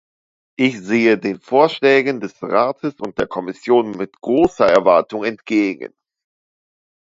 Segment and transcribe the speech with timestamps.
[0.57, 5.93] Ich sehe den Vorschlägen des Rates und der Kommission mit großer Erwartung entgegen.